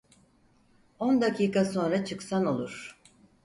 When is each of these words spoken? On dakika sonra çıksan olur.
On 0.99 1.21
dakika 1.21 1.65
sonra 1.65 2.05
çıksan 2.05 2.45
olur. 2.45 2.99